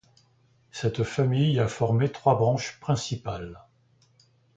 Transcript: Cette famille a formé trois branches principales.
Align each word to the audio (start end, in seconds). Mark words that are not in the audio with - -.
Cette 0.71 1.03
famille 1.03 1.59
a 1.59 1.67
formé 1.67 2.11
trois 2.11 2.33
branches 2.35 2.79
principales. 2.79 3.61